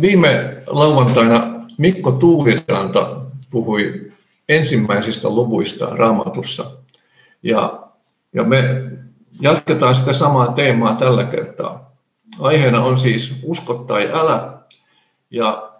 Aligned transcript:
Viime 0.00 0.62
lauantaina 0.66 1.64
Mikko 1.78 2.12
Tuuliranta 2.12 3.20
puhui 3.50 4.12
ensimmäisistä 4.48 5.28
luvuista 5.28 5.86
raamatussa. 5.86 6.70
Ja, 7.42 7.88
ja 8.32 8.44
me 8.44 8.90
jatketaan 9.40 9.94
sitä 9.94 10.12
samaa 10.12 10.52
teemaa 10.52 10.94
tällä 10.94 11.24
kertaa. 11.24 11.92
Aiheena 12.38 12.84
on 12.84 12.98
siis 12.98 13.40
usko 13.42 13.74
tai 13.74 14.10
älä. 14.12 14.58
Ja, 15.30 15.72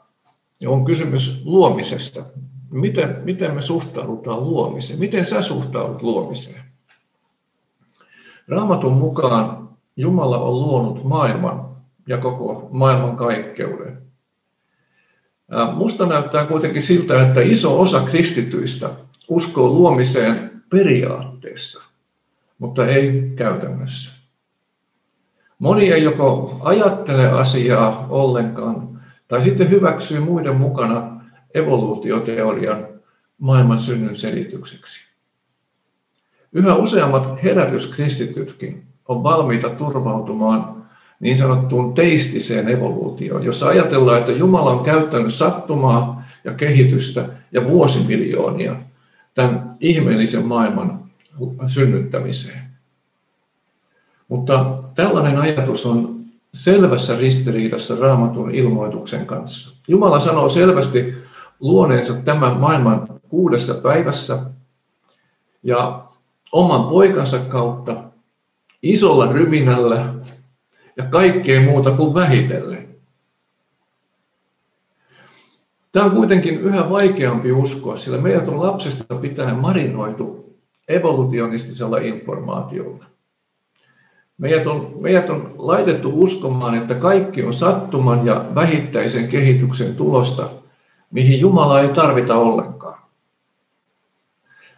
ja 0.61 0.71
on 0.71 0.85
kysymys 0.85 1.43
luomisesta. 1.45 2.23
Miten, 2.71 3.17
miten 3.25 3.55
me 3.55 3.61
suhtaudutaan 3.61 4.45
luomiseen? 4.45 5.01
Miten 5.01 5.25
sä 5.25 5.43
suhtaudut 5.43 6.03
luomiseen? 6.03 6.61
Raamatun 8.49 8.93
mukaan 8.93 9.69
Jumala 9.97 10.39
on 10.39 10.55
luonut 10.55 11.05
maailman 11.05 11.68
ja 12.09 12.19
koko 12.19 12.69
maailman 12.71 13.17
kaikkeuden. 13.17 14.03
Musta 15.75 16.07
näyttää 16.07 16.47
kuitenkin 16.47 16.83
siltä, 16.83 17.27
että 17.27 17.41
iso 17.41 17.81
osa 17.81 18.01
kristityistä 18.01 18.91
uskoo 19.29 19.69
luomiseen 19.69 20.63
periaatteessa, 20.71 21.85
mutta 22.59 22.87
ei 22.87 23.33
käytännössä. 23.37 24.11
Moni 25.59 25.93
ei 25.93 26.03
joko 26.03 26.59
ajattele 26.61 27.31
asiaa 27.31 28.07
ollenkaan 28.09 29.01
tai 29.29 29.43
sitten 29.43 29.71
hyväksyy 29.71 30.21
muiden 30.21 30.57
mukana 30.57 31.21
evoluutioteorian 31.55 32.89
maailman 33.39 33.79
synnyn 33.79 34.17
selitykseksi. 34.17 35.09
Yhä 36.53 36.75
useammat 36.75 37.43
herätyskristitytkin 37.43 38.87
on 39.09 39.23
valmiita 39.23 39.71
turvautumaan 39.71 40.78
niin 41.21 41.37
sanottuun 41.37 41.95
teistiseen 41.95 42.69
evoluutioon, 42.69 43.45
jossa 43.45 43.69
ajatellaan, 43.69 44.19
että 44.19 44.33
Jumala 44.33 44.71
on 44.71 44.85
käyttänyt 44.85 45.35
sattumaa 45.35 46.25
ja 46.45 46.55
kehitystä 46.55 47.29
ja 47.53 47.69
vuosimiljoonia 47.69 48.77
tämän 49.35 49.77
ihmeellisen 49.81 50.47
maailman 50.47 51.01
synnyttämiseen. 51.67 52.63
Mutta 54.29 54.79
tällainen 54.95 55.39
ajatus 55.39 55.87
on 55.87 56.19
selvässä 56.55 57.17
ristiriidassa 57.19 57.97
raamatun 58.01 58.51
ilmoituksen 58.51 59.27
kanssa. 59.27 59.77
Jumala 59.89 60.19
sanoo 60.19 60.49
selvästi 60.49 61.15
luoneensa 61.61 62.15
tämän 62.15 62.57
maailman 62.57 63.09
kuudessa 63.29 63.75
päivässä 63.75 64.39
ja 65.63 66.05
oman 66.53 66.85
poikansa 66.85 67.39
kautta 67.39 68.05
isolla 68.83 69.33
ryminällä 69.33 70.15
ja 70.99 71.05
kaikkea 71.05 71.61
muuta 71.61 71.91
kuin 71.91 72.15
vähitellen. 72.15 72.89
Tämä 75.93 76.07
on 76.07 76.11
kuitenkin 76.11 76.61
yhä 76.61 76.91
vaikeampi 76.91 77.53
uskoa, 77.53 77.97
sillä 77.97 78.19
meidät 78.19 78.49
on 78.49 78.63
lapsesta 78.63 79.15
pitäen 79.15 79.57
marinoitu 79.57 80.57
evolutionistisella 80.89 81.99
informaatiolla. 81.99 83.05
Meidät 84.39 84.67
on, 84.67 84.95
meidät 85.01 85.31
on 85.31 85.55
laitettu 85.59 86.23
uskomaan, 86.23 86.75
että 86.75 86.95
kaikki 86.95 87.45
on 87.45 87.53
sattuman 87.53 88.27
ja 88.27 88.45
vähittäisen 88.55 89.29
kehityksen 89.29 89.97
tulosta, 89.97 90.51
mihin 91.11 91.41
Jumala 91.41 91.81
ei 91.81 91.89
tarvita 91.89 92.37
ollenkaan. 92.37 92.99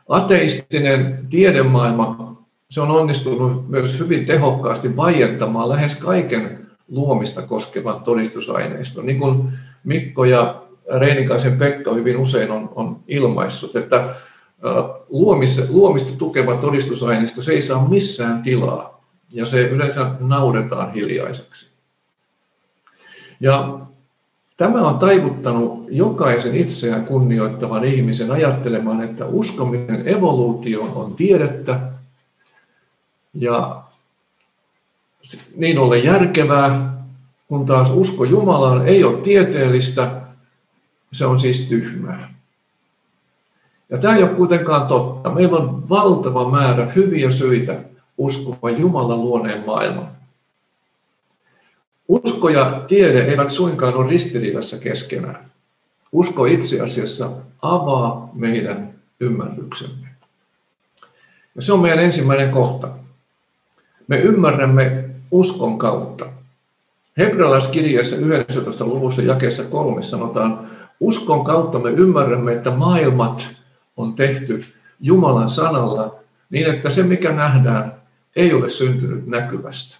Ateistinen 0.09 1.27
tiedemaailma 1.31 2.30
se 2.71 2.81
on 2.81 2.91
onnistunut 2.91 3.69
myös 3.69 3.99
hyvin 4.01 4.27
tehokkaasti 4.27 4.97
vaientamaan 4.97 5.69
lähes 5.69 5.95
kaiken 5.95 6.71
luomista 6.89 7.43
koskevan 7.43 8.01
todistusaineiston. 8.01 9.07
Niin 9.07 9.19
kuin 9.19 9.53
Mikko 9.85 10.25
ja 10.25 10.63
Reinikaisen 10.99 11.59
Pekka 11.59 11.95
hyvin 11.95 12.17
usein 12.17 12.51
on, 12.51 12.73
on 12.75 13.01
ilmaissut, 13.09 13.77
että 13.77 14.15
luomista, 15.09 15.63
luomista 15.69 16.19
tukeva 16.19 16.57
todistusaineisto 16.57 17.43
se 17.43 17.53
ei 17.53 17.61
saa 17.61 17.89
missään 17.89 18.43
tilaa 18.43 19.05
ja 19.33 19.47
se 19.47 19.61
yleensä 19.61 20.11
naudetaan 20.21 20.93
hiljaiseksi. 20.93 21.71
Ja 23.41 23.81
tämä 24.57 24.89
on 24.89 24.99
taivuttanut 24.99 25.87
jokaisen 25.89 26.57
itseään 26.57 27.05
kunnioittavan 27.05 27.85
ihmisen 27.85 28.31
ajattelemaan, 28.31 29.03
että 29.03 29.27
uskominen 29.27 30.09
evoluutioon 30.09 30.93
on 30.95 31.15
tiedettä 31.15 32.00
ja 33.35 33.83
niin 35.57 35.79
ollen 35.79 36.05
järkevää, 36.05 37.01
kun 37.49 37.67
taas 37.67 37.91
usko 37.91 38.25
Jumalaan 38.25 38.89
ei 38.89 39.05
ole 39.05 39.21
tieteellistä, 39.21 40.21
se 41.13 41.27
on 41.27 41.39
siis 41.39 41.67
tyhmää. 41.69 42.35
Ja 43.91 43.99
tämä 43.99 44.17
ei 44.17 44.23
ole 44.23 44.35
kuitenkaan 44.35 44.87
totta. 44.87 45.31
Meillä 45.31 45.59
on 45.59 45.89
valtava 45.89 46.51
määrä 46.51 46.93
hyviä 46.97 47.31
syitä 47.31 47.81
uskoa 48.19 48.71
Jumalan 48.71 49.21
luoneen 49.21 49.67
maailman. 49.67 50.09
Usko 52.09 52.49
ja 52.49 52.85
tiede 52.87 53.25
eivät 53.25 53.51
suinkaan 53.51 53.95
ole 53.95 54.09
ristiriidassa 54.09 54.79
keskenään. 54.79 55.45
Usko 56.13 56.45
itse 56.45 56.81
asiassa 56.81 57.31
avaa 57.63 58.31
meidän 58.33 58.95
ymmärryksemme. 59.21 60.09
Ja 61.55 61.63
se 61.63 61.73
on 61.73 61.81
meidän 61.81 62.05
ensimmäinen 62.05 62.51
kohta. 62.51 63.00
Me 64.11 64.17
ymmärrämme 64.17 65.05
uskon 65.31 65.79
kautta. 65.79 66.27
Hebrealaiskirjeessä 67.19 68.17
11. 68.17 68.87
luvussa 68.87 69.23
jakeessa 69.23 69.65
3 69.65 70.03
sanotaan, 70.03 70.71
uskon 71.01 71.45
kautta 71.45 71.79
me 71.79 71.91
ymmärrämme, 71.91 72.53
että 72.53 72.71
maailmat 72.71 73.49
on 73.97 74.15
tehty 74.15 74.65
Jumalan 75.01 75.49
sanalla 75.49 76.19
niin, 76.51 76.67
että 76.67 76.91
se 76.91 77.03
mikä 77.03 77.33
nähdään 77.33 77.95
ei 78.37 78.55
ole 78.55 78.69
syntynyt 78.69 79.27
näkyvästä. 79.27 79.97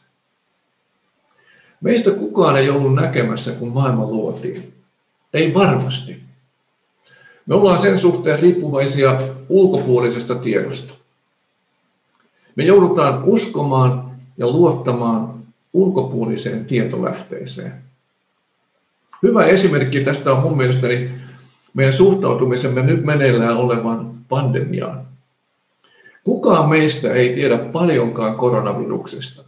Meistä 1.81 2.11
kukaan 2.11 2.57
ei 2.57 2.71
ollut 2.71 2.95
näkemässä, 2.95 3.53
kun 3.53 3.73
maailma 3.73 4.07
luotiin. 4.07 4.75
Ei 5.35 5.55
varmasti. 5.55 6.23
Me 7.47 7.55
ollaan 7.55 7.79
sen 7.79 7.99
suhteen 7.99 8.39
riippuvaisia 8.39 9.21
ulkopuolisesta 9.49 10.35
tiedosta. 10.35 11.00
Me 12.57 12.65
joudutaan 12.65 13.25
uskomaan 13.25 14.11
ja 14.39 14.51
luottamaan 14.51 15.35
ulkopuoliseen 15.73 16.65
tietolähteeseen. 16.65 17.73
Hyvä 19.23 19.45
esimerkki 19.45 20.01
tästä 20.01 20.33
on 20.33 20.43
mun 20.43 20.57
mielestäni 20.57 21.11
meidän 21.75 21.93
suhtautumisemme 21.93 22.83
nyt 22.83 23.05
meneillään 23.05 23.57
olevan 23.57 24.15
pandemiaan. 24.29 25.07
Kukaan 26.25 26.69
meistä 26.69 27.13
ei 27.13 27.35
tiedä 27.35 27.59
paljonkaan 27.59 28.37
koronaviruksesta, 28.37 29.43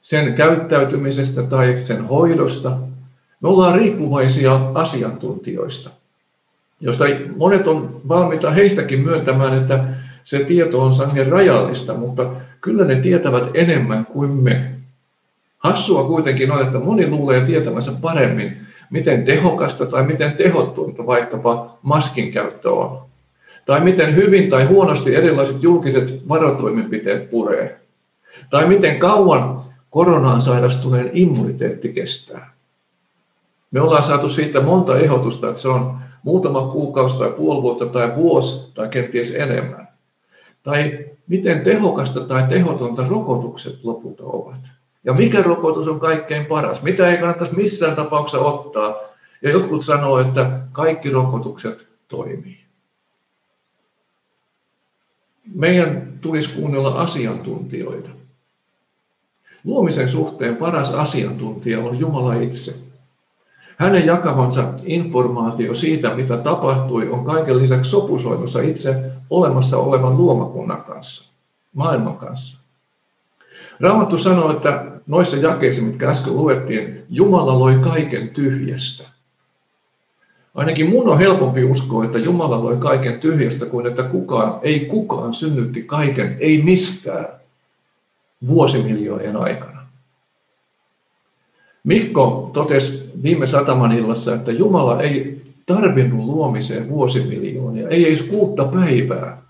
sen 0.00 0.34
käyttäytymisestä 0.34 1.42
tai 1.42 1.80
sen 1.80 2.04
hoidosta. 2.04 2.78
Me 3.40 3.48
ollaan 3.48 3.78
riippuvaisia 3.78 4.70
asiantuntijoista, 4.74 5.90
joista 6.80 7.04
monet 7.36 7.66
on 7.66 8.00
valmiita 8.08 8.50
heistäkin 8.50 9.00
myöntämään, 9.00 9.58
että 9.58 9.84
se 10.24 10.44
tieto 10.44 10.82
on 10.82 10.92
sangen 10.92 11.28
rajallista, 11.28 11.94
mutta 11.94 12.30
kyllä 12.60 12.84
ne 12.84 12.94
tietävät 12.94 13.50
enemmän 13.54 14.06
kuin 14.06 14.30
me. 14.30 14.72
Hassua 15.58 16.04
kuitenkin 16.04 16.52
on, 16.52 16.62
että 16.62 16.78
moni 16.78 17.10
luulee 17.10 17.46
tietämänsä 17.46 17.92
paremmin, 18.00 18.56
miten 18.90 19.24
tehokasta 19.24 19.86
tai 19.86 20.06
miten 20.06 20.32
tehottunta 20.32 21.06
vaikkapa 21.06 21.78
maskin 21.82 22.32
käyttö 22.32 22.70
on. 22.70 23.02
Tai 23.66 23.80
miten 23.80 24.16
hyvin 24.16 24.50
tai 24.50 24.64
huonosti 24.64 25.14
erilaiset 25.14 25.62
julkiset 25.62 26.28
varotoimenpiteet 26.28 27.30
puree. 27.30 27.80
Tai 28.50 28.68
miten 28.68 28.98
kauan 28.98 29.60
koronaan 29.90 30.40
sairastuneen 30.40 31.10
immuniteetti 31.12 31.88
kestää. 31.88 32.52
Me 33.70 33.80
ollaan 33.80 34.02
saatu 34.02 34.28
siitä 34.28 34.60
monta 34.60 34.98
ehdotusta, 34.98 35.48
että 35.48 35.60
se 35.60 35.68
on 35.68 35.98
muutama 36.22 36.68
kuukausi 36.68 37.18
tai 37.18 37.30
puoli 37.30 37.62
vuotta 37.62 37.86
tai 37.86 38.16
vuosi 38.16 38.72
tai 38.74 38.88
kenties 38.88 39.30
enemmän. 39.34 39.88
Tai 40.62 41.06
miten 41.26 41.60
tehokasta 41.60 42.20
tai 42.20 42.48
tehotonta 42.48 43.06
rokotukset 43.08 43.84
lopulta 43.84 44.24
ovat. 44.24 44.70
Ja 45.04 45.12
mikä 45.12 45.42
rokotus 45.42 45.88
on 45.88 46.00
kaikkein 46.00 46.46
paras, 46.46 46.82
mitä 46.82 47.10
ei 47.10 47.18
kannattaisi 47.18 47.54
missään 47.54 47.96
tapauksessa 47.96 48.44
ottaa. 48.44 48.96
Ja 49.42 49.50
jotkut 49.50 49.84
sanoo, 49.84 50.18
että 50.18 50.60
kaikki 50.72 51.10
rokotukset 51.10 51.86
toimii. 52.08 52.58
Meidän 55.54 56.18
tulisi 56.20 56.54
kuunnella 56.54 56.94
asiantuntijoita. 56.94 58.10
Luomisen 59.64 60.08
suhteen 60.08 60.56
paras 60.56 60.90
asiantuntija 60.90 61.80
on 61.80 61.98
Jumala 61.98 62.34
itse. 62.34 62.91
Hänen 63.76 64.06
jakavansa 64.06 64.64
informaatio 64.84 65.74
siitä, 65.74 66.14
mitä 66.14 66.36
tapahtui, 66.36 67.08
on 67.08 67.24
kaiken 67.24 67.58
lisäksi 67.58 67.90
sopusoinnussa 67.90 68.60
itse 68.60 69.12
olemassa 69.30 69.78
olevan 69.78 70.16
luomakunnan 70.16 70.82
kanssa, 70.82 71.38
maailman 71.74 72.16
kanssa. 72.16 72.58
Raamattu 73.80 74.18
sanoo, 74.18 74.50
että 74.50 74.84
noissa 75.06 75.36
jakeissa, 75.36 75.82
mitkä 75.82 76.10
äsken 76.10 76.36
luettiin, 76.36 77.04
Jumala 77.10 77.58
loi 77.58 77.74
kaiken 77.74 78.28
tyhjästä. 78.28 79.08
Ainakin 80.54 80.90
mun 80.90 81.08
on 81.08 81.18
helpompi 81.18 81.64
uskoa, 81.64 82.04
että 82.04 82.18
Jumala 82.18 82.64
loi 82.64 82.76
kaiken 82.76 83.20
tyhjästä, 83.20 83.66
kuin 83.66 83.86
että 83.86 84.02
kukaan, 84.02 84.60
ei 84.62 84.80
kukaan 84.80 85.34
synnytti 85.34 85.82
kaiken, 85.82 86.36
ei 86.40 86.62
mistään 86.62 87.26
vuosimiljoonien 88.48 89.36
aikana. 89.36 89.71
Mikko 91.84 92.50
totesi 92.52 93.12
viime 93.22 93.46
sataman 93.46 93.92
illassa, 93.92 94.34
että 94.34 94.52
Jumala 94.52 95.02
ei 95.02 95.42
tarvinnut 95.66 96.24
luomiseen 96.24 96.88
vuosimiljoonia, 96.88 97.88
ei 97.88 98.08
edes 98.08 98.22
kuutta 98.22 98.64
päivää. 98.64 99.42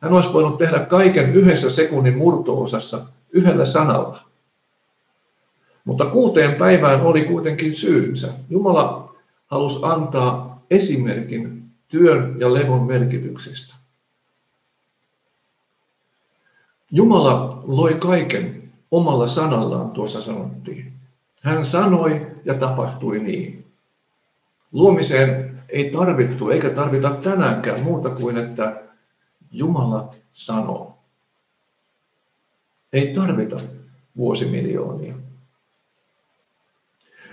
Hän 0.00 0.12
olisi 0.12 0.32
voinut 0.32 0.58
tehdä 0.58 0.78
kaiken 0.78 1.34
yhdessä 1.34 1.70
sekunnin 1.70 2.16
murtoosassa 2.16 3.06
yhdellä 3.32 3.64
sanalla. 3.64 4.22
Mutta 5.84 6.06
kuuteen 6.06 6.54
päivään 6.54 7.00
oli 7.00 7.24
kuitenkin 7.24 7.74
syynsä. 7.74 8.28
Jumala 8.50 9.14
halusi 9.46 9.78
antaa 9.82 10.62
esimerkin 10.70 11.64
työn 11.88 12.36
ja 12.40 12.54
levon 12.54 12.82
merkityksestä. 12.86 13.74
Jumala 16.90 17.62
loi 17.66 17.94
kaiken 17.94 18.72
omalla 18.90 19.26
sanallaan, 19.26 19.90
tuossa 19.90 20.20
sanottiin. 20.20 20.99
Hän 21.40 21.64
sanoi 21.64 22.26
ja 22.44 22.54
tapahtui 22.54 23.18
niin. 23.18 23.72
Luomiseen 24.72 25.62
ei 25.68 25.90
tarvittu 25.90 26.50
eikä 26.50 26.70
tarvita 26.70 27.10
tänäänkään 27.10 27.80
muuta 27.80 28.10
kuin, 28.10 28.36
että 28.36 28.82
Jumala 29.52 30.14
sanoo. 30.30 30.98
Ei 32.92 33.14
tarvita 33.14 33.60
vuosimiljoonia. 34.16 35.14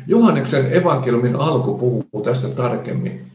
Johanneksen 0.07 0.73
evankeliumin 0.73 1.35
alku 1.35 1.77
puhuu 1.77 2.23
tästä 2.23 2.47
tarkemmin. 2.47 3.31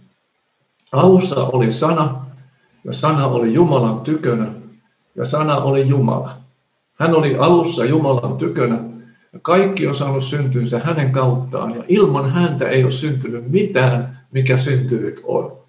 Alussa 0.92 1.44
oli 1.44 1.70
sana, 1.70 2.26
ja 2.84 2.92
sana 2.92 3.26
oli 3.26 3.54
Jumalan 3.54 4.00
tykönä, 4.00 4.52
ja 5.14 5.24
sana 5.24 5.56
oli 5.56 5.88
Jumala. 5.88 6.36
Hän 6.94 7.14
oli 7.14 7.36
alussa 7.36 7.84
Jumalan 7.84 8.36
tykönä, 8.36 8.91
ja 9.32 9.38
kaikki 9.42 9.86
on 9.86 9.94
saanut 9.94 10.24
syntynsä 10.24 10.78
hänen 10.78 11.12
kauttaan, 11.12 11.74
ja 11.74 11.84
ilman 11.88 12.30
häntä 12.30 12.68
ei 12.68 12.82
ole 12.82 12.90
syntynyt 12.90 13.50
mitään, 13.50 14.20
mikä 14.32 14.56
syntynyt 14.56 15.20
on. 15.24 15.62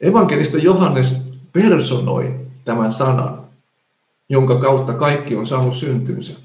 Evankelista 0.00 0.58
Johannes 0.58 1.32
personoi 1.52 2.40
tämän 2.64 2.92
sanan, 2.92 3.44
jonka 4.28 4.58
kautta 4.58 4.94
kaikki 4.94 5.36
on 5.36 5.46
saanut 5.46 5.74
syntynsä. 5.74 6.40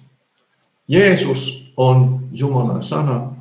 Jeesus 0.87 1.73
on 1.77 2.19
Jumalan 2.31 2.83
sana, 2.83 3.31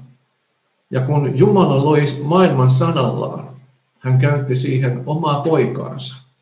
ja 0.91 1.01
kun 1.01 1.39
Jumala 1.39 1.85
loi 1.85 2.05
maailman 2.25 2.71
sanallaan, 2.71 3.57
hän 3.99 4.19
käytti 4.19 4.55
siihen 4.55 5.03
omaa 5.07 5.41
poikaansa. 5.41 6.33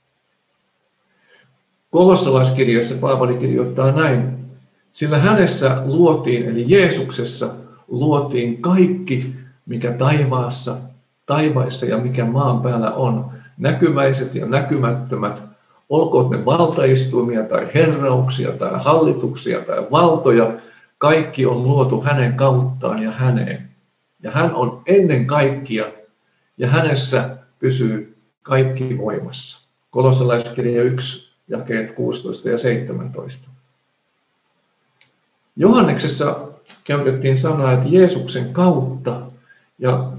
Kolossalaiskirjassa 1.90 2.94
Paavali 3.00 3.36
kirjoittaa 3.36 3.92
näin, 3.92 4.49
sillä 4.90 5.18
hänessä 5.18 5.82
luotiin, 5.84 6.44
eli 6.48 6.64
Jeesuksessa 6.66 7.54
luotiin 7.88 8.62
kaikki, 8.62 9.34
mikä 9.66 9.92
taivaassa, 9.92 10.76
taivaissa 11.26 11.86
ja 11.86 11.98
mikä 11.98 12.24
maan 12.24 12.62
päällä 12.62 12.94
on, 12.94 13.30
näkyväiset 13.58 14.34
ja 14.34 14.46
näkymättömät, 14.46 15.42
olkoot 15.88 16.30
ne 16.30 16.44
valtaistuimia 16.44 17.42
tai 17.42 17.68
herrauksia 17.74 18.52
tai 18.52 18.70
hallituksia 18.74 19.60
tai 19.60 19.86
valtoja, 19.90 20.52
kaikki 20.98 21.46
on 21.46 21.62
luotu 21.62 22.02
hänen 22.02 22.34
kauttaan 22.34 23.02
ja 23.02 23.10
häneen. 23.10 23.70
Ja 24.22 24.30
hän 24.30 24.54
on 24.54 24.82
ennen 24.86 25.26
kaikkia 25.26 25.84
ja 26.58 26.68
hänessä 26.68 27.36
pysyy 27.58 28.16
kaikki 28.42 28.98
voimassa. 28.98 29.70
Kolossalaiskirja 29.90 30.82
1, 30.82 31.32
jakeet 31.48 31.92
16 31.92 32.48
ja 32.48 32.58
17. 32.58 33.49
Johanneksessa 35.60 36.48
käytettiin 36.84 37.36
sanaa, 37.36 37.72
että 37.72 37.88
Jeesuksen 37.88 38.52
kautta, 38.52 39.22
ja 39.78 40.12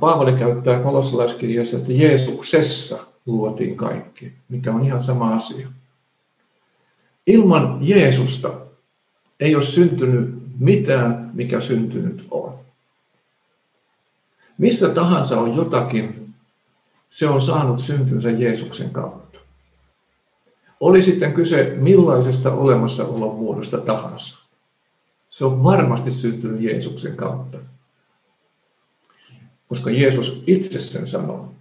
Paavali 0.00 0.32
käyttää 0.32 0.80
kolossalaiskirjassa, 0.82 1.76
että 1.76 1.92
Jeesuksessa 1.92 2.98
luotiin 3.26 3.76
kaikki, 3.76 4.32
mikä 4.48 4.72
on 4.72 4.84
ihan 4.84 5.00
sama 5.00 5.34
asia. 5.34 5.68
Ilman 7.26 7.78
Jeesusta 7.80 8.50
ei 9.40 9.54
ole 9.54 9.62
syntynyt 9.62 10.34
mitään, 10.58 11.30
mikä 11.34 11.60
syntynyt 11.60 12.26
on. 12.30 12.58
Missä 14.58 14.88
tahansa 14.88 15.40
on 15.40 15.56
jotakin, 15.56 16.34
se 17.10 17.28
on 17.28 17.40
saanut 17.40 17.78
syntynsä 17.80 18.30
Jeesuksen 18.30 18.90
kautta. 18.90 19.38
Oli 20.80 21.00
sitten 21.00 21.32
kyse 21.32 21.74
millaisesta 21.76 22.52
olemassaolon 22.52 23.34
muodosta 23.34 23.78
tahansa. 23.78 24.47
Se 25.38 25.44
on 25.44 25.64
varmasti 25.64 26.10
syntynyt 26.10 26.62
Jeesuksen 26.62 27.16
kautta. 27.16 27.58
Koska 29.68 29.90
Jeesus 29.90 30.44
itse 30.46 30.80
sen 30.80 31.06
sanoo. 31.06 31.54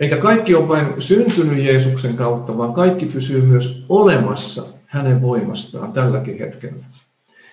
Eikä 0.00 0.16
kaikki 0.16 0.54
ole 0.54 0.68
vain 0.68 1.00
syntynyt 1.00 1.64
Jeesuksen 1.64 2.16
kautta, 2.16 2.58
vaan 2.58 2.72
kaikki 2.72 3.06
pysyy 3.06 3.42
myös 3.42 3.84
olemassa 3.88 4.62
hänen 4.86 5.22
voimastaan 5.22 5.92
tälläkin 5.92 6.38
hetkellä. 6.38 6.84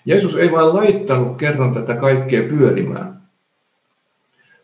Jeesus 0.06 0.36
ei 0.36 0.52
vain 0.52 0.76
laittanut 0.76 1.38
kerran 1.38 1.74
tätä 1.74 1.96
kaikkea 1.96 2.50
pyörimään, 2.50 3.22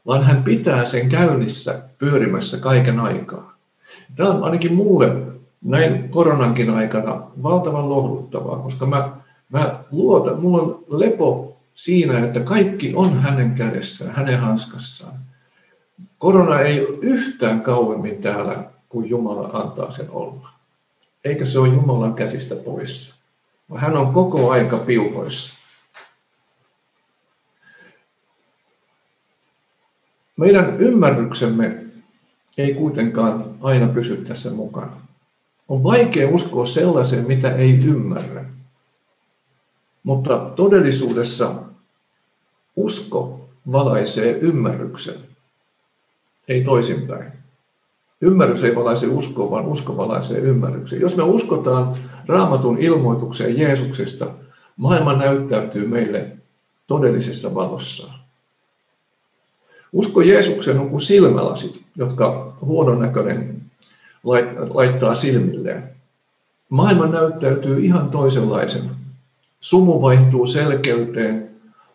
vaan 0.06 0.24
hän 0.24 0.44
pitää 0.44 0.86
sen 0.86 1.10
käynnissä 1.10 1.90
pyörimässä 1.98 2.58
kaiken 2.58 3.00
aikaa. 3.00 3.58
Tämä 4.16 4.30
on 4.30 4.44
ainakin 4.44 4.74
mulle 4.74 5.37
näin 5.62 6.10
koronankin 6.10 6.70
aikana 6.70 7.32
valtavan 7.44 7.90
lohduttavaa, 7.90 8.60
koska 8.60 8.86
mä, 8.86 9.18
mä 9.50 9.84
luotan, 9.92 10.42
mulla 10.42 10.62
on 10.62 10.84
lepo 10.88 11.58
siinä, 11.74 12.26
että 12.26 12.40
kaikki 12.40 12.94
on 12.96 13.20
hänen 13.20 13.52
kädessään, 13.52 14.16
hänen 14.16 14.40
hanskassaan. 14.40 15.14
Korona 16.18 16.60
ei 16.60 16.86
ole 16.86 16.98
yhtään 17.02 17.62
kauemmin 17.62 18.22
täällä, 18.22 18.64
kuin 18.90 19.10
Jumala 19.10 19.50
antaa 19.54 19.92
sen 19.92 20.12
olla 20.12 20.58
eikä 21.28 21.46
se 21.46 21.60
ole 21.60 21.68
Jumalan 21.68 22.14
käsistä 22.14 22.56
poissa. 22.56 23.16
Hän 23.76 23.98
on 23.98 24.14
koko 24.14 24.52
aika 24.52 24.78
piuhoissa. 24.78 25.58
Meidän 30.38 30.82
ymmärryksemme 30.82 31.84
ei 32.58 32.74
kuitenkaan 32.74 33.56
aina 33.62 33.88
pysy 33.88 34.18
tässä 34.18 34.52
mukana. 34.52 35.07
On 35.70 35.84
vaikea 35.84 36.30
uskoa 36.30 36.66
sellaiseen, 36.66 37.28
mitä 37.28 37.56
ei 37.56 37.80
ymmärrä. 37.86 38.46
Mutta 40.04 40.38
todellisuudessa 40.56 41.56
usko 42.76 43.50
valaisee 43.72 44.32
ymmärryksen, 44.32 45.16
ei 46.48 46.64
toisinpäin. 46.64 47.32
Ymmärrys 48.22 48.64
ei 48.64 48.76
valaise 48.76 49.08
uskoa, 49.08 49.52
vaan 49.52 49.66
usko 49.66 49.98
valaisee 49.98 50.40
ymmärryksen. 50.40 51.02
Jos 51.02 51.18
me 51.18 51.24
uskotaan 51.24 51.96
raamatun 52.28 52.78
ilmoitukseen 52.78 53.60
Jeesuksesta, 53.60 54.28
maailma 54.78 55.14
näyttäytyy 55.14 55.88
meille 55.88 56.38
todellisessa 56.88 57.56
valossa. 57.56 58.10
Usko 59.94 60.22
Jeesukseen 60.22 60.80
on 60.80 60.90
kuin 60.90 61.02
silmälasit, 61.02 61.84
jotka 61.96 62.58
huonon 62.62 63.00
näköinen 63.00 63.67
laittaa 64.74 65.16
silmilleen. 65.16 65.90
Maailma 66.70 67.06
näyttäytyy 67.08 67.86
ihan 67.86 68.10
toisenlaisena. 68.10 68.96
Sumu 69.60 70.02
vaihtuu 70.02 70.48
selkeyteen, 70.48 71.50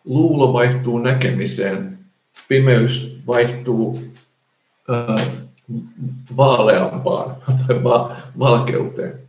luulo 0.05 0.53
vaihtuu 0.53 0.99
näkemiseen, 0.99 1.99
pimeys 2.47 3.17
vaihtuu 3.27 3.99
vaaleampaan 6.37 7.35
tai 7.67 7.83
va- 7.83 8.17
valkeuteen. 8.39 9.19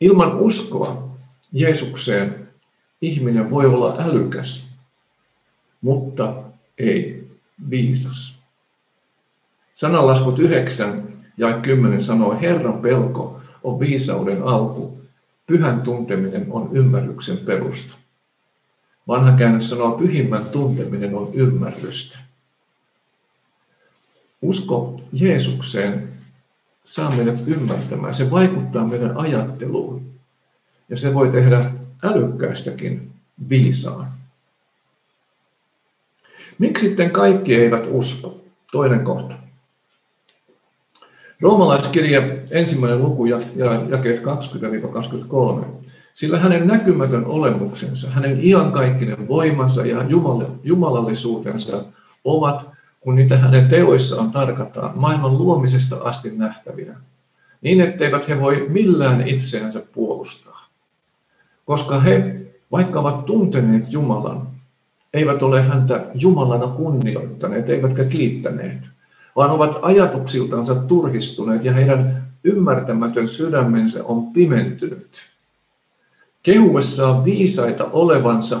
Ilman 0.00 0.36
uskoa 0.36 1.16
Jeesukseen 1.52 2.48
ihminen 3.02 3.50
voi 3.50 3.66
olla 3.66 3.96
älykäs, 3.98 4.68
mutta 5.80 6.42
ei 6.78 7.28
viisas. 7.70 8.39
Sananlaskut 9.80 10.38
9 10.38 11.02
ja 11.36 11.52
10 11.52 12.00
sanoo, 12.00 12.40
Herran 12.40 12.80
pelko 12.82 13.40
on 13.64 13.80
viisauden 13.80 14.42
alku, 14.42 15.00
pyhän 15.46 15.82
tunteminen 15.82 16.46
on 16.50 16.68
ymmärryksen 16.72 17.38
perusta. 17.38 17.94
Vanha 19.08 19.32
käännös 19.32 19.70
sanoo, 19.70 19.98
pyhimmän 19.98 20.44
tunteminen 20.44 21.14
on 21.14 21.34
ymmärrystä. 21.34 22.18
Usko 24.42 25.00
Jeesukseen 25.12 26.12
saa 26.84 27.10
meidät 27.10 27.42
ymmärtämään. 27.46 28.14
Se 28.14 28.30
vaikuttaa 28.30 28.86
meidän 28.86 29.16
ajatteluun. 29.16 30.10
Ja 30.88 30.96
se 30.96 31.14
voi 31.14 31.28
tehdä 31.28 31.70
älykkäästäkin 32.02 33.12
viisaan. 33.48 34.12
Miksi 36.58 36.86
sitten 36.86 37.10
kaikki 37.10 37.54
eivät 37.54 37.86
usko? 37.90 38.40
Toinen 38.72 39.04
kohta. 39.04 39.39
Roomalaiskirja 41.40 42.22
ensimmäinen 42.50 43.02
luku 43.02 43.24
ja 43.24 43.40
jakeet 43.88 44.22
20-23. 45.62 45.64
Sillä 46.14 46.38
hänen 46.38 46.66
näkymätön 46.66 47.26
olemuksensa, 47.26 48.10
hänen 48.10 48.38
iankaikkinen 48.44 49.28
voimansa 49.28 49.86
ja 49.86 50.04
jumalallisuutensa 50.62 51.84
ovat, 52.24 52.66
kun 53.00 53.14
niitä 53.14 53.38
hänen 53.38 53.68
teoissaan 53.68 54.30
tarkataan, 54.30 54.92
maailman 54.98 55.38
luomisesta 55.38 55.96
asti 55.96 56.30
nähtävinä, 56.36 56.96
niin 57.60 57.80
etteivät 57.80 58.28
he 58.28 58.40
voi 58.40 58.66
millään 58.68 59.28
itseänsä 59.28 59.82
puolustaa. 59.92 60.68
Koska 61.64 62.00
he, 62.00 62.40
vaikka 62.72 63.00
ovat 63.00 63.26
tunteneet 63.26 63.92
Jumalan, 63.92 64.48
eivät 65.14 65.42
ole 65.42 65.62
häntä 65.62 66.06
Jumalana 66.14 66.66
kunnioittaneet, 66.66 67.68
eivätkä 67.68 68.04
kiittäneet, 68.04 68.99
vaan 69.36 69.50
ovat 69.50 69.78
ajatuksiltansa 69.82 70.74
turhistuneet 70.74 71.64
ja 71.64 71.72
heidän 71.72 72.28
ymmärtämätön 72.44 73.28
sydämensä 73.28 74.04
on 74.04 74.32
pimentynyt. 74.32 75.26
Kehuessaan 76.42 77.24
viisaita 77.24 77.84
olevansa 77.84 78.60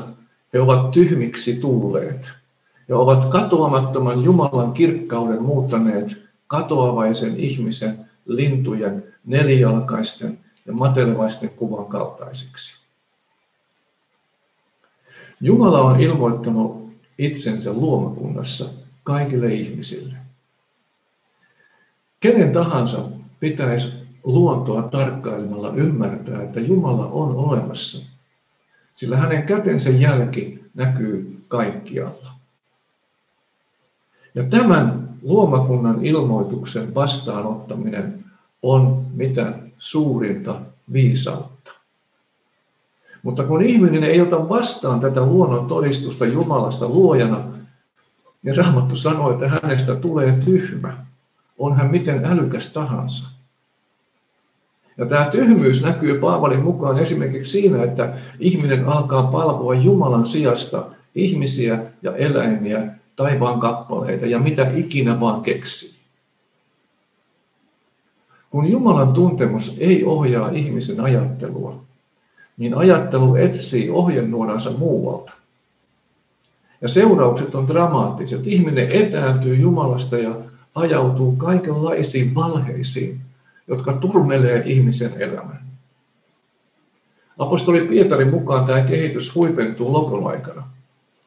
he 0.52 0.60
ovat 0.60 0.90
tyhmiksi 0.90 1.60
tulleet 1.60 2.32
ja 2.88 2.96
ovat 2.96 3.24
katoamattoman 3.24 4.24
Jumalan 4.24 4.72
kirkkauden 4.72 5.42
muuttaneet 5.42 6.22
katoavaisen 6.46 7.36
ihmisen, 7.36 8.10
lintujen, 8.26 9.04
nelijalkaisten 9.26 10.38
ja 10.66 10.72
matelevaisten 10.72 11.50
kuvan 11.50 11.86
kaltaiseksi. 11.86 12.80
Jumala 15.40 15.80
on 15.82 16.00
ilmoittanut 16.00 16.92
itsensä 17.18 17.72
luomakunnassa 17.72 18.84
kaikille 19.04 19.54
ihmisille. 19.54 20.14
Kenen 22.20 22.52
tahansa 22.52 22.98
pitäisi 23.40 23.92
luontoa 24.24 24.82
tarkkailemalla 24.82 25.72
ymmärtää, 25.74 26.42
että 26.42 26.60
Jumala 26.60 27.06
on 27.06 27.36
olemassa, 27.36 28.06
sillä 28.92 29.16
hänen 29.16 29.42
kätensä 29.42 29.90
jälki 29.90 30.64
näkyy 30.74 31.44
kaikkialla. 31.48 32.30
Ja 34.34 34.44
tämän 34.44 35.08
luomakunnan 35.22 36.04
ilmoituksen 36.04 36.94
vastaanottaminen 36.94 38.24
on 38.62 39.06
mitä 39.12 39.58
suurinta 39.76 40.60
viisautta. 40.92 41.72
Mutta 43.22 43.44
kun 43.44 43.62
ihminen 43.62 44.04
ei 44.04 44.20
ota 44.20 44.48
vastaan 44.48 45.00
tätä 45.00 45.26
luonnon 45.26 45.66
todistusta 45.66 46.26
Jumalasta 46.26 46.88
luojana, 46.88 47.44
niin 48.42 48.56
Raamattu 48.56 48.96
sanoo, 48.96 49.32
että 49.32 49.48
hänestä 49.48 49.96
tulee 49.96 50.32
tyhmä. 50.44 51.06
On 51.60 51.76
hän 51.76 51.90
miten 51.90 52.24
älykäs 52.24 52.72
tahansa. 52.72 53.28
Ja 54.98 55.06
tämä 55.06 55.24
tyhmyys 55.30 55.82
näkyy 55.82 56.18
Paavalin 56.18 56.62
mukaan 56.62 56.98
esimerkiksi 56.98 57.50
siinä, 57.50 57.82
että 57.82 58.18
ihminen 58.38 58.88
alkaa 58.88 59.22
palvoa 59.22 59.74
Jumalan 59.74 60.26
sijasta 60.26 60.86
ihmisiä 61.14 61.78
ja 62.02 62.16
eläimiä, 62.16 62.94
taivaan 63.16 63.60
kappaleita 63.60 64.26
ja 64.26 64.38
mitä 64.38 64.70
ikinä 64.74 65.20
vaan 65.20 65.42
keksii. 65.42 65.94
Kun 68.50 68.66
Jumalan 68.70 69.12
tuntemus 69.12 69.76
ei 69.78 70.04
ohjaa 70.04 70.48
ihmisen 70.48 71.00
ajattelua, 71.00 71.82
niin 72.56 72.74
ajattelu 72.74 73.34
etsii 73.34 73.90
ohjenuoransa 73.90 74.70
muualta. 74.70 75.32
Ja 76.80 76.88
seuraukset 76.88 77.54
on 77.54 77.68
dramaattiset. 77.68 78.46
Ihminen 78.46 78.88
etääntyy 78.92 79.54
Jumalasta 79.54 80.18
ja 80.18 80.49
ajautuu 80.74 81.36
kaikenlaisiin 81.36 82.34
valheisiin, 82.34 83.20
jotka 83.68 83.92
turmelee 83.92 84.62
ihmisen 84.66 85.12
elämän. 85.18 85.60
Apostoli 87.38 87.80
Pietarin 87.80 88.30
mukaan 88.30 88.66
tämä 88.66 88.80
kehitys 88.80 89.34
huipentuu 89.34 89.92
lopun 89.92 90.30
aikana. 90.30 90.68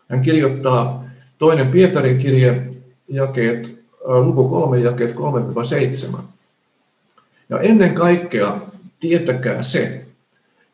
Hän 0.09 0.21
kirjoittaa 0.21 1.03
toinen 1.37 1.67
Pietarin 1.67 2.17
kirje, 2.17 2.73
jakeet, 3.07 3.83
luku 4.05 4.49
3, 4.49 4.79
jakeet 4.79 5.15
3-7. 6.15 6.17
Ja 7.49 7.59
ennen 7.59 7.93
kaikkea 7.93 8.61
tietäkää 8.99 9.61
se, 9.61 10.05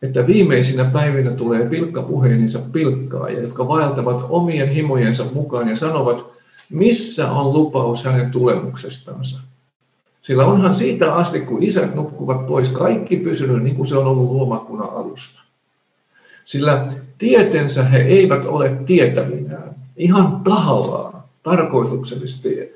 että 0.01 0.27
viimeisinä 0.27 0.85
päivinä 0.85 1.31
tulee 1.31 1.69
pilkkapuheeninsa 1.69 2.59
pilkkaajia, 2.73 3.41
jotka 3.41 3.67
vaeltavat 3.67 4.25
omien 4.29 4.69
himojensa 4.69 5.25
mukaan 5.33 5.69
ja 5.69 5.75
sanovat, 5.75 6.25
missä 6.69 7.31
on 7.31 7.53
lupaus 7.53 8.03
hänen 8.03 8.31
tulemuksestansa. 8.31 9.41
Sillä 10.21 10.45
onhan 10.45 10.73
siitä 10.73 11.15
asti, 11.15 11.39
kun 11.39 11.63
isät 11.63 11.95
nukkuvat 11.95 12.47
pois, 12.47 12.69
kaikki 12.69 13.17
pysynyt 13.17 13.63
niin 13.63 13.75
kuin 13.75 13.87
se 13.87 13.97
on 13.97 14.07
ollut 14.07 14.31
luomakunnan 14.31 14.89
alusta. 14.89 15.41
Sillä 16.45 16.93
tietensä 17.17 17.83
he 17.83 17.97
eivät 17.97 18.45
ole 18.45 18.77
tietävinään, 18.85 19.75
ihan 19.97 20.41
tahallaan, 20.43 21.23
tarkoituksellisesti. 21.43 22.73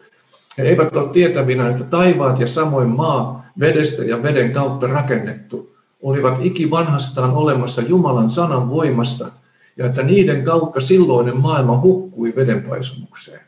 He 0.57 0.63
eivät 0.63 0.95
ole 0.95 1.09
tietävinään, 1.09 1.71
että 1.71 1.83
taivaat 1.83 2.39
ja 2.39 2.47
samoin 2.47 2.89
maa 2.89 3.45
vedestä 3.59 4.03
ja 4.03 4.23
veden 4.23 4.51
kautta 4.51 4.87
rakennettu 4.87 5.75
olivat 6.01 6.37
ikivanhastaan 6.41 7.31
olemassa 7.31 7.81
Jumalan 7.81 8.29
sanan 8.29 8.69
voimasta 8.69 9.31
ja 9.77 9.85
että 9.85 10.03
niiden 10.03 10.43
kautta 10.43 10.81
silloinen 10.81 11.41
maailma 11.41 11.81
hukkui 11.81 12.33
vedenpaisumukseen. 12.35 13.41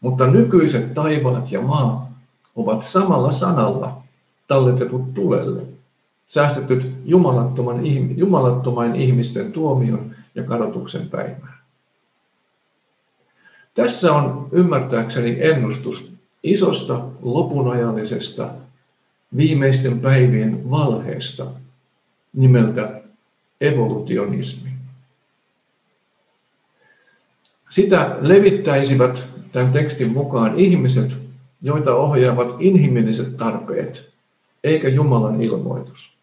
Mutta 0.00 0.26
nykyiset 0.26 0.94
taivaat 0.94 1.52
ja 1.52 1.60
maa 1.60 2.12
ovat 2.56 2.82
samalla 2.82 3.30
sanalla 3.30 4.02
talletetut 4.48 5.14
tulelle, 5.14 5.62
säästetyt 6.26 6.92
jumalattoman, 7.04 7.80
jumalattomain 8.16 8.96
ihmisten 8.96 9.52
tuomion 9.52 10.14
ja 10.34 10.42
kadotuksen 10.42 11.08
päivään. 11.08 11.60
Tässä 13.74 14.12
on 14.12 14.48
ymmärtääkseni 14.52 15.36
ennustus 15.40 16.12
isosta 16.42 17.04
lopunajallisesta 17.22 18.50
viimeisten 19.36 20.00
päivien 20.00 20.70
valheesta 20.70 21.46
nimeltä 22.32 23.02
evolutionismi. 23.60 24.70
Sitä 27.68 28.16
levittäisivät 28.20 29.28
tämän 29.52 29.72
tekstin 29.72 30.12
mukaan 30.12 30.58
ihmiset, 30.58 31.16
joita 31.62 31.94
ohjaavat 31.94 32.56
inhimilliset 32.58 33.36
tarpeet, 33.36 34.10
eikä 34.64 34.88
Jumalan 34.88 35.42
ilmoitus. 35.42 36.18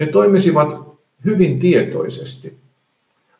He 0.00 0.06
toimisivat 0.06 0.88
hyvin 1.24 1.58
tietoisesti. 1.58 2.58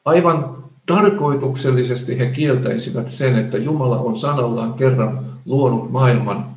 Aivan 0.04 0.64
tarkoituksellisesti 0.86 2.18
he 2.18 2.26
kieltäisivät 2.26 3.08
sen, 3.08 3.36
että 3.36 3.58
Jumala 3.58 3.98
on 3.98 4.16
sanallaan 4.16 4.74
kerran 4.74 5.40
luonut 5.44 5.90
maailman. 5.90 6.56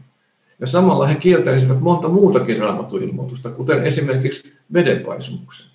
Ja 0.59 0.67
samalla 0.67 1.07
he 1.07 1.15
kieltäisivät 1.15 1.81
monta 1.81 2.07
muutakin 2.07 2.59
raamatuilmoitusta, 2.59 3.49
kuten 3.49 3.83
esimerkiksi 3.83 4.53
vedenpaisumuksen. 4.73 5.71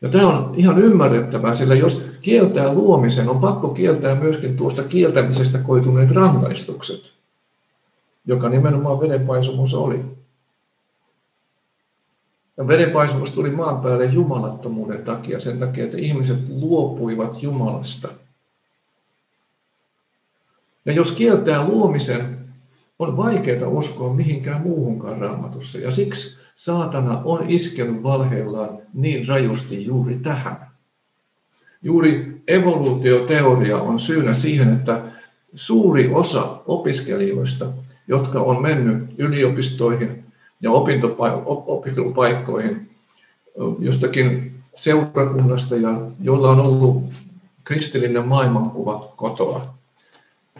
Ja 0.00 0.08
tämä 0.08 0.28
on 0.28 0.54
ihan 0.56 0.78
ymmärrettävää, 0.78 1.54
sillä 1.54 1.74
jos 1.74 2.10
kieltää 2.22 2.72
luomisen, 2.74 3.28
on 3.28 3.40
pakko 3.40 3.68
kieltää 3.68 4.14
myöskin 4.14 4.56
tuosta 4.56 4.82
kieltämisestä 4.82 5.58
koituneet 5.58 6.10
rangaistukset, 6.10 7.14
joka 8.26 8.48
nimenomaan 8.48 9.00
vedenpaisumus 9.00 9.74
oli. 9.74 10.04
Ja 12.56 12.68
vedenpaisumus 12.68 13.30
tuli 13.30 13.50
maan 13.50 13.80
päälle 13.80 14.04
jumalattomuuden 14.04 15.04
takia, 15.04 15.40
sen 15.40 15.58
takia, 15.58 15.84
että 15.84 15.98
ihmiset 15.98 16.48
luopuivat 16.48 17.42
Jumalasta. 17.42 18.08
Ja 20.84 20.92
jos 20.92 21.12
kieltää 21.12 21.64
luomisen, 21.64 22.39
on 23.00 23.16
vaikeaa 23.16 23.68
uskoa 23.68 24.14
mihinkään 24.14 24.62
muuhunkaan 24.62 25.18
raamatussa. 25.18 25.78
Ja 25.78 25.90
siksi 25.90 26.40
saatana 26.54 27.22
on 27.24 27.50
iskenut 27.50 28.02
valheillaan 28.02 28.78
niin 28.94 29.28
rajusti 29.28 29.84
juuri 29.84 30.14
tähän. 30.14 30.70
Juuri 31.82 32.42
evoluutioteoria 32.48 33.78
on 33.78 34.00
syynä 34.00 34.32
siihen, 34.32 34.72
että 34.72 35.02
suuri 35.54 36.10
osa 36.14 36.62
opiskelijoista, 36.66 37.66
jotka 38.08 38.40
on 38.40 38.62
mennyt 38.62 39.14
yliopistoihin 39.18 40.24
ja 40.60 40.70
opiskelupaikkoihin 41.66 42.90
jostakin 43.78 44.54
seurakunnasta 44.74 45.76
ja 45.76 46.00
joilla 46.22 46.50
on 46.50 46.60
ollut 46.60 47.04
kristillinen 47.64 48.28
maailmankuva 48.28 49.12
kotoa, 49.16 49.74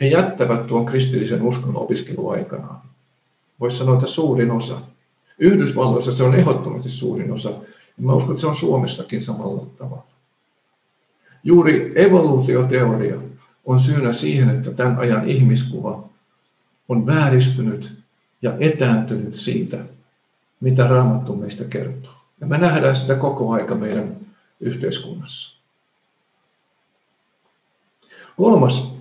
he 0.01 0.07
jättävät 0.07 0.67
tuon 0.67 0.85
kristillisen 0.85 1.43
uskon 1.43 1.77
opiskeluaikanaan. 1.77 2.81
Voisi 3.61 3.77
sanoa, 3.77 3.95
että 3.95 4.07
suurin 4.07 4.51
osa. 4.51 4.81
Yhdysvalloissa 5.39 6.13
se 6.13 6.23
on 6.23 6.35
ehdottomasti 6.35 6.89
suurin 6.89 7.33
osa. 7.33 7.53
Mä 7.97 8.13
uskon, 8.13 8.33
että 8.33 8.41
se 8.41 8.47
on 8.47 8.55
Suomessakin 8.55 9.23
samalla 9.23 9.67
tavalla. 9.79 10.07
Juuri 11.45 11.93
evoluutioteoria 11.97 13.17
on 13.65 13.81
syynä 13.81 14.13
siihen, 14.13 14.51
että 14.51 14.71
tämän 14.71 14.99
ajan 14.99 15.29
ihmiskuva 15.29 16.09
on 16.89 17.07
vääristynyt 17.07 17.93
ja 18.43 18.57
etääntynyt 18.61 19.35
siitä, 19.35 19.79
mitä 20.61 20.87
Raamattu 20.87 21.37
meistä 21.37 21.65
kertoo. 21.65 22.13
Ja 22.41 22.47
me 22.47 22.59
nähdään 22.59 22.97
sitä 22.97 23.15
koko 23.15 23.53
aika 23.53 23.75
meidän 23.75 24.17
yhteiskunnassa. 24.61 25.61
Kolmas 28.37 29.00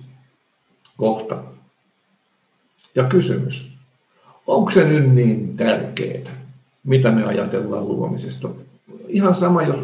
kohta 1.00 1.42
ja 2.94 3.04
kysymys. 3.04 3.76
Onko 4.46 4.70
se 4.70 4.84
nyt 4.84 5.14
niin 5.14 5.56
tärkeää, 5.56 6.32
mitä 6.84 7.10
me 7.10 7.24
ajatellaan 7.24 7.88
luomisesta? 7.88 8.48
Ihan 9.08 9.34
sama, 9.34 9.62
jos, 9.62 9.78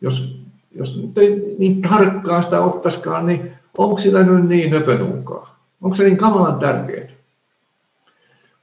jos, 0.00 0.38
jos 0.74 1.02
nyt 1.02 1.18
ei 1.18 1.56
niin 1.58 1.82
tarkkaan 1.82 2.42
sitä 2.42 2.60
ottaisikaan, 2.60 3.26
niin 3.26 3.52
onko 3.78 3.98
sitä 3.98 4.22
nyt 4.22 4.48
niin 4.48 4.70
nöpönuukaa? 4.70 5.58
Onko 5.80 5.96
se 5.96 6.04
niin 6.04 6.16
kamalan 6.16 6.58
tärkeää? 6.58 7.08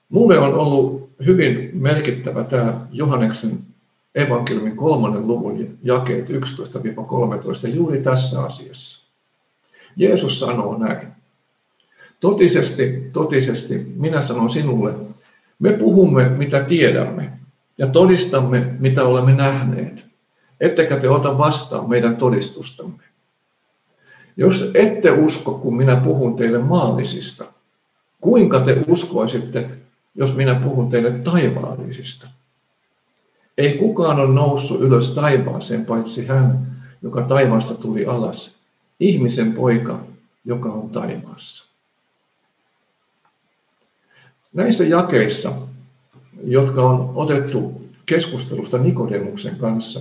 Mulle 0.10 0.40
on 0.40 0.54
ollut 0.54 1.10
hyvin 1.26 1.70
merkittävä 1.74 2.44
tämä 2.44 2.88
Johanneksen 2.92 3.60
evankeliumin 4.16 4.76
kolmannen 4.76 5.28
luvun 5.28 5.78
jakeet 5.84 6.30
11-13 6.30 6.34
juuri 7.68 8.02
tässä 8.02 8.44
asiassa. 8.44 9.08
Jeesus 9.96 10.40
sanoo 10.40 10.78
näin. 10.78 11.21
Totisesti, 12.22 13.10
totisesti, 13.14 13.94
minä 13.96 14.22
sanon 14.22 14.50
sinulle, 14.50 14.94
me 15.60 15.74
puhumme 15.74 16.30
mitä 16.30 16.64
tiedämme 16.64 17.32
ja 17.78 17.88
todistamme 17.88 18.76
mitä 18.80 19.04
olemme 19.04 19.34
nähneet, 19.34 20.06
ettekä 20.60 20.98
te 20.98 21.10
ota 21.10 21.38
vastaan 21.38 21.90
meidän 21.90 22.16
todistustamme. 22.16 23.04
Jos 24.38 24.72
ette 24.74 25.12
usko, 25.12 25.54
kun 25.54 25.78
minä 25.78 25.96
puhun 25.96 26.36
teille 26.36 26.58
maallisista, 26.58 27.46
kuinka 28.22 28.60
te 28.60 28.82
uskoisitte, 28.88 29.70
jos 30.16 30.36
minä 30.36 30.56
puhun 30.56 30.90
teille 30.90 31.12
taivaallisista? 31.12 32.28
Ei 33.58 33.78
kukaan 33.78 34.20
ole 34.20 34.34
noussut 34.34 34.82
ylös 34.82 35.10
taivaaseen, 35.10 35.86
paitsi 35.86 36.28
hän, 36.28 36.68
joka 37.02 37.22
taivaasta 37.22 37.74
tuli 37.74 38.06
alas, 38.06 38.58
ihmisen 39.00 39.54
poika, 39.54 40.04
joka 40.46 40.70
on 40.70 40.90
taivaassa. 40.90 41.71
Näissä 44.54 44.84
jakeissa, 44.84 45.52
jotka 46.44 46.90
on 46.90 47.12
otettu 47.16 47.82
keskustelusta 48.06 48.78
Nikodemuksen 48.78 49.56
kanssa, 49.56 50.00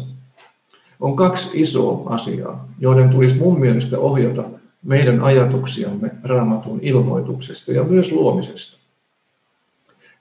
on 1.01 1.17
kaksi 1.17 1.61
isoa 1.61 2.11
asiaa, 2.15 2.69
joiden 2.79 3.11
tulisi 3.11 3.35
mun 3.35 3.61
mielestä 3.61 3.99
ohjata 3.99 4.45
meidän 4.83 5.21
ajatuksiamme 5.21 6.11
raamatun 6.25 6.79
ilmoituksesta 6.83 7.73
ja 7.73 7.85
myös 7.85 8.13
luomisesta. 8.13 8.79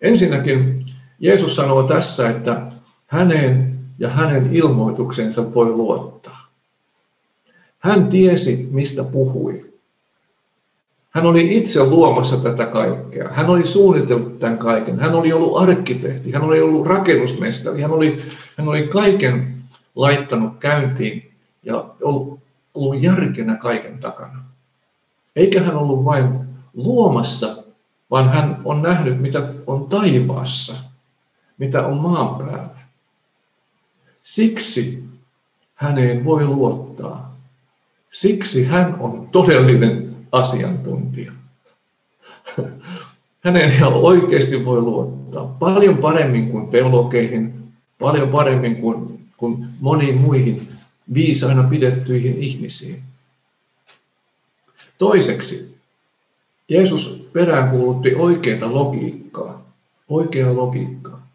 Ensinnäkin 0.01 0.85
Jeesus 1.19 1.55
sanoo 1.55 1.83
tässä, 1.83 2.29
että 2.29 2.71
häneen 3.07 3.79
ja 3.99 4.09
hänen 4.09 4.55
ilmoituksensa 4.55 5.53
voi 5.53 5.69
luottaa. 5.69 6.47
Hän 7.79 8.07
tiesi, 8.07 8.67
mistä 8.71 9.03
puhui. 9.03 9.68
Hän 11.19 11.27
oli 11.27 11.57
itse 11.57 11.83
luomassa 11.83 12.37
tätä 12.37 12.65
kaikkea. 12.65 13.29
Hän 13.29 13.49
oli 13.49 13.65
suunnitellut 13.65 14.39
tämän 14.39 14.57
kaiken. 14.57 14.99
Hän 14.99 15.15
oli 15.15 15.33
ollut 15.33 15.57
arkkitehti, 15.57 16.31
hän 16.31 16.41
oli 16.41 16.61
ollut 16.61 16.87
rakennusmestari, 16.87 17.81
hän 17.81 17.91
oli, 17.91 18.21
hän 18.57 18.67
oli 18.67 18.87
kaiken 18.87 19.55
laittanut 19.95 20.57
käyntiin 20.59 21.31
ja 21.63 21.85
ollut, 22.01 22.39
ollut 22.73 23.01
järkenä 23.01 23.55
kaiken 23.55 23.99
takana. 23.99 24.43
Eikä 25.35 25.61
hän 25.61 25.75
ollut 25.75 26.05
vain 26.05 26.39
luomassa, 26.73 27.63
vaan 28.11 28.29
hän 28.29 28.61
on 28.65 28.81
nähnyt, 28.81 29.21
mitä 29.21 29.53
on 29.67 29.89
taivaassa, 29.89 30.73
mitä 31.57 31.87
on 31.87 31.97
maan 31.97 32.35
päällä. 32.35 32.79
Siksi 34.23 35.03
häneen 35.75 36.25
voi 36.25 36.45
luottaa. 36.45 37.35
Siksi 38.09 38.65
hän 38.65 38.95
on 38.99 39.29
todellinen 39.31 40.08
asiantuntija. 40.31 41.31
Hänen 43.43 43.71
ihan 43.71 43.93
oikeasti 43.93 44.65
voi 44.65 44.81
luottaa 44.81 45.45
paljon 45.45 45.97
paremmin 45.97 46.51
kuin 46.51 46.67
teologeihin, 46.67 47.53
paljon 47.99 48.29
paremmin 48.29 48.75
kuin, 48.75 49.29
kuin 49.37 49.67
moniin 49.79 50.21
muihin 50.21 50.67
viisaina 51.13 51.63
pidettyihin 51.63 52.43
ihmisiin. 52.43 53.03
Toiseksi, 54.97 55.77
Jeesus 56.69 57.29
peräänkuulutti 57.33 58.15
oikeaa 58.15 58.73
logiikkaa. 58.73 59.61
Oikeaa 60.09 60.55
logiikkaa. 60.55 61.27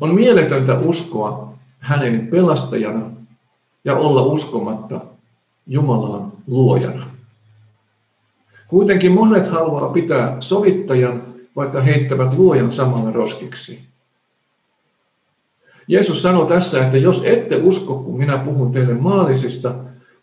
On 0.00 0.14
mieletöntä 0.14 0.78
uskoa 0.78 1.54
hänen 1.78 2.26
pelastajana 2.26 3.10
ja 3.84 3.96
olla 3.96 4.22
uskomatta 4.22 5.00
Jumalaan 5.66 6.32
luojana. 6.46 7.11
Kuitenkin 8.72 9.12
monet 9.12 9.48
haluaa 9.48 9.92
pitää 9.92 10.36
sovittajan, 10.40 11.34
vaikka 11.56 11.80
heittävät 11.80 12.34
luojan 12.34 12.72
samalla 12.72 13.12
roskiksi. 13.12 13.80
Jeesus 15.88 16.22
sanoi 16.22 16.46
tässä, 16.46 16.84
että 16.84 16.96
jos 16.96 17.22
ette 17.24 17.56
usko, 17.56 17.94
kun 17.98 18.18
minä 18.18 18.38
puhun 18.38 18.72
teille 18.72 18.94
maallisista, 18.94 19.74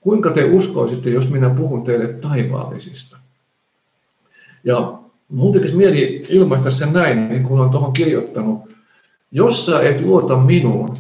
kuinka 0.02 0.32
te 0.32 0.44
uskoisitte, 0.44 1.10
jos 1.10 1.30
minä 1.30 1.50
puhun 1.50 1.84
teille 1.84 2.08
taivaallisista? 2.08 3.18
Ja 4.64 5.00
mun 5.30 5.54
tekisi 5.54 5.76
mieli 5.76 6.26
ilmaista 6.30 6.72
sen 6.72 6.94
näin, 6.94 7.30
niin 7.30 7.44
kuin 7.44 7.60
olen 7.60 7.72
tuohon 7.72 7.94
kirjoittanut. 7.94 8.76
Jos 9.32 9.66
sä 9.66 9.82
et 9.82 10.02
luota 10.02 10.38
minuun 10.38 10.98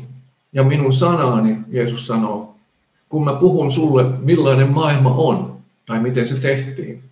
ja 0.53 0.63
minun 0.63 0.93
sanaani, 0.93 1.57
Jeesus 1.67 2.07
sanoo, 2.07 2.55
kun 3.09 3.23
mä 3.23 3.33
puhun 3.33 3.71
sulle, 3.71 4.05
millainen 4.19 4.71
maailma 4.71 5.13
on 5.13 5.57
tai 5.85 5.99
miten 5.99 6.25
se 6.25 6.39
tehtiin, 6.39 7.09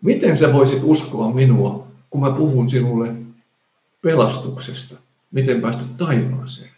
Miten 0.00 0.36
sä 0.36 0.52
voisit 0.52 0.80
uskoa 0.82 1.32
minua, 1.32 1.86
kun 2.10 2.20
mä 2.20 2.30
puhun 2.30 2.68
sinulle 2.68 3.14
pelastuksesta? 4.02 4.94
Miten 5.30 5.60
päästä 5.60 5.82
taivaaseen? 5.96 6.70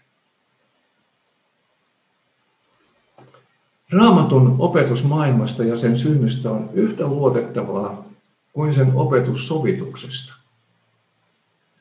Raamatun 3.92 4.56
opetus 4.58 5.04
maailmasta 5.04 5.64
ja 5.64 5.76
sen 5.76 5.96
synnystä 5.96 6.50
on 6.50 6.70
yhtä 6.72 7.06
luotettavaa 7.06 8.04
kuin 8.52 8.72
sen 8.74 8.92
opetus 8.94 9.48
sovituksesta. 9.48 10.34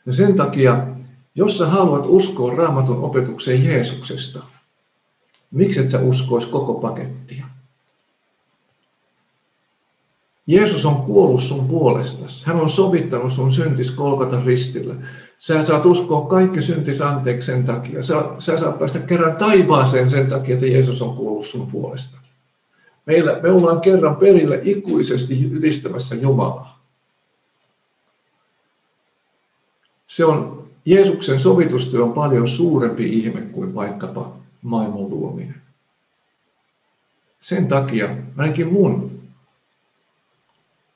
Ja 0.06 0.14
sen 0.14 0.36
takia, 0.36 0.88
jos 1.36 1.58
sä 1.58 1.68
haluat 1.68 2.04
uskoa 2.06 2.56
raamatun 2.56 3.04
opetukseen 3.04 3.66
Jeesuksesta, 3.66 4.44
miksi 5.52 5.80
et 5.80 5.90
sä 5.90 6.00
uskois 6.00 6.46
koko 6.46 6.74
pakettia? 6.74 7.46
Jeesus 10.50 10.86
on 10.86 10.96
kuollut 10.96 11.42
sun 11.42 11.68
puolestasi. 11.68 12.46
Hän 12.46 12.56
on 12.56 12.70
sovittanut 12.70 13.32
sun 13.32 13.52
syntis 13.52 13.92
kolkata 13.92 14.42
ristillä. 14.46 14.96
Sä 15.40 15.64
saat 15.64 15.86
uskoa 15.86 16.28
kaikki 16.28 16.62
syntis 16.62 17.02
anteeksi 17.02 17.46
sen 17.46 17.64
takia. 17.64 18.04
Sä, 18.04 18.24
sä 18.40 18.58
saat 18.58 18.80
päästä 18.80 19.00
kerran 19.00 19.36
taivaaseen 19.36 20.10
sen 20.10 20.28
takia, 20.28 20.54
että 20.54 20.66
Jeesus 20.66 21.02
on 21.02 21.16
kuollut 21.16 21.46
sun 21.46 21.68
puolesta. 21.68 22.18
Meillä, 23.06 23.40
me 23.44 23.52
ollaan 23.52 23.82
kerran 23.82 24.16
perille 24.16 24.60
ikuisesti 24.64 25.52
ylistämässä 25.52 26.16
Jumalaa. 26.16 26.84
Se 30.08 30.26
on, 30.26 30.68
Jeesuksen 30.86 31.40
sovitustyö 31.40 32.04
on 32.04 32.14
paljon 32.14 32.48
suurempi 32.48 33.20
ihme 33.20 33.42
kuin 33.42 33.76
vaikkapa 33.76 34.36
maailman 34.62 35.10
luominen. 35.10 35.62
Sen 37.40 37.68
takia, 37.68 38.18
ainakin 38.38 38.74
mun 38.74 39.19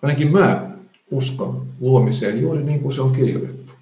Ainakin 0.03 0.31
mä 0.31 0.71
uskon 1.11 1.67
luomiseen 1.79 2.41
juuri 2.41 2.63
niin 2.63 2.79
kuin 2.79 2.93
se 2.93 3.01
on 3.01 3.11
kirjoitettu. 3.11 3.73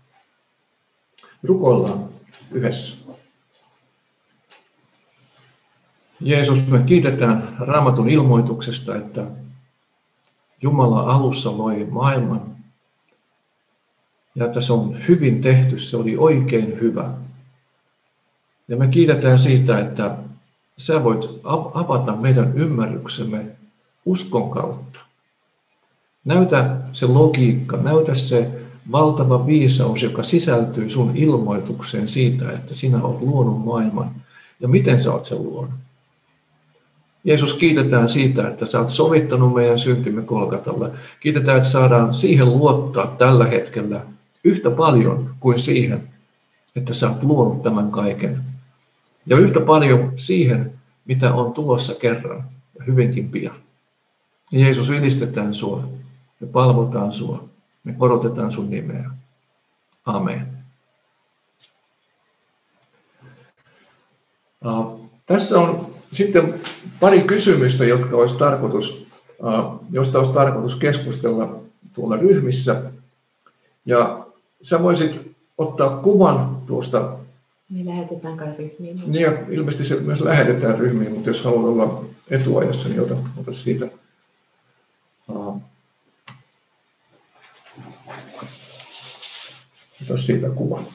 Rukoillaan 1.43 2.10
yhdessä. 2.51 2.97
Jeesus, 6.19 6.67
me 6.67 6.84
kiitetään 6.86 7.55
raamatun 7.60 8.10
ilmoituksesta, 8.10 8.95
että 8.95 9.27
Jumala 10.62 10.99
alussa 10.99 11.57
loi 11.57 11.88
maailman 11.89 12.55
ja 14.36 14.45
että 14.45 14.62
se 14.62 14.73
on 14.73 14.95
hyvin 15.07 15.41
tehty, 15.41 15.79
se 15.79 15.97
oli 15.97 16.17
oikein 16.17 16.79
hyvä. 16.79 17.13
Ja 18.67 18.77
me 18.77 18.88
kiitetään 18.88 19.39
siitä, 19.39 19.79
että 19.79 20.17
sä 20.77 21.03
voit 21.03 21.29
avata 21.73 22.15
meidän 22.15 22.57
ymmärryksemme 22.57 23.45
uskon 24.05 24.49
kautta. 24.49 25.11
Näytä 26.25 26.77
se 26.91 27.05
logiikka, 27.05 27.77
näytä 27.77 28.15
se 28.15 28.51
valtava 28.91 29.45
viisaus, 29.45 30.03
joka 30.03 30.23
sisältyy 30.23 30.89
sun 30.89 31.17
ilmoitukseen 31.17 32.07
siitä, 32.07 32.51
että 32.51 32.73
sinä 32.73 33.03
olet 33.03 33.21
luonut 33.21 33.65
maailman 33.65 34.15
ja 34.60 34.67
miten 34.67 35.01
sä 35.01 35.13
oot 35.13 35.23
sen 35.23 35.43
luonut. 35.43 35.73
Jeesus, 37.23 37.53
kiitetään 37.53 38.10
siitä, 38.10 38.47
että 38.47 38.65
sä 38.65 38.79
oot 38.79 38.89
sovittanut 38.89 39.53
meidän 39.53 39.79
syntimme 39.79 40.21
Kolkatalla. 40.21 40.89
Kiitetään, 41.19 41.57
että 41.57 41.69
saadaan 41.69 42.13
siihen 42.13 42.49
luottaa 42.49 43.07
tällä 43.07 43.45
hetkellä 43.45 44.05
yhtä 44.43 44.71
paljon 44.71 45.36
kuin 45.39 45.60
siihen, 45.60 46.10
että 46.75 46.93
sä 46.93 47.10
oot 47.10 47.23
luonut 47.23 47.63
tämän 47.63 47.91
kaiken. 47.91 48.43
Ja 49.25 49.38
yhtä 49.38 49.60
paljon 49.60 50.13
siihen, 50.15 50.73
mitä 51.05 51.34
on 51.34 51.53
tulossa 51.53 51.93
kerran 51.95 52.43
ja 52.79 52.86
hyvinkin 52.86 53.29
pian. 53.29 53.55
Jeesus, 54.51 54.89
ylistetään 54.89 55.53
sua. 55.53 55.88
Me 56.41 56.47
palvotaan 56.47 57.12
sua. 57.12 57.49
Me 57.84 57.93
korotetaan 57.93 58.51
sun 58.51 58.69
nimeä. 58.69 59.12
Amen. 60.06 60.47
Uh, 64.65 65.10
tässä 65.25 65.60
on 65.60 65.88
sitten 66.12 66.62
pari 66.99 67.21
kysymystä, 67.21 67.86
jotka 67.86 68.17
olisi 68.17 68.36
tarkoitus, 68.36 69.08
uh, 69.39 69.86
josta 69.91 70.17
olisi 70.17 70.32
tarkoitus 70.32 70.75
keskustella 70.75 71.62
tuolla 71.93 72.17
ryhmissä. 72.17 72.91
Ja 73.86 74.25
sä 74.62 74.84
voisit 74.84 75.36
ottaa 75.58 75.97
kuvan 75.97 76.62
tuosta. 76.67 77.17
Niin 77.69 77.86
lähetetään 77.86 78.38
kai 78.38 78.56
ryhmiin. 78.58 79.01
Niin 79.12 79.21
ja 79.23 79.32
ilmeisesti 79.49 79.84
se 79.84 79.99
myös 79.99 80.21
lähetetään 80.21 80.80
ryhmiin, 80.80 81.12
mutta 81.12 81.30
jos 81.30 81.43
haluat 81.43 81.65
olla 81.65 82.06
etuajassa, 82.30 82.89
niin 82.89 83.01
ota, 83.01 83.15
ota 83.38 83.54
siitä. 83.54 83.88
Uh, 85.27 85.62
ota 90.01 90.17
siitä 90.17 90.49
kuvan. 90.49 90.85